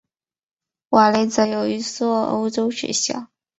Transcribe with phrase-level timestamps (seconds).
[0.89, 3.27] 瓦雷泽有一座欧洲学校。